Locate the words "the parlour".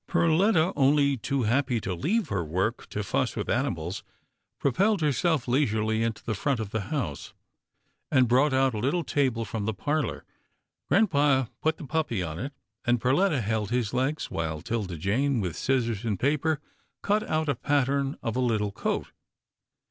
9.65-10.25